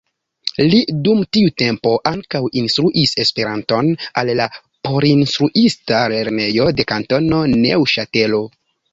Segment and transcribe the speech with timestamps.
[0.69, 0.77] Li
[1.07, 3.89] dum tiu tempo ankaŭ instruis Esperanton
[4.21, 4.47] al la
[4.89, 8.41] porinstruista lernejo de Kantono Neŭŝatelo.